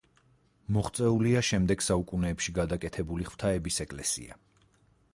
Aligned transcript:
მოღწეულია 0.77 1.43
შემდეგ 1.51 1.85
საუკუნეებში 1.89 2.57
გადაკეთებული 2.57 3.31
ღვთაების 3.31 3.81
ეკლესია. 3.87 4.43